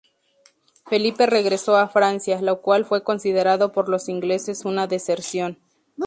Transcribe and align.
Felipe 0.87 1.27
regresó 1.27 1.77
a 1.77 1.87
Francia, 1.87 2.41
lo 2.41 2.61
cual 2.63 2.85
fue 2.85 3.03
considerado 3.03 3.71
por 3.71 3.87
los 3.87 4.09
ingleses 4.09 4.65
una 4.65 4.87
deserción. 4.87 5.59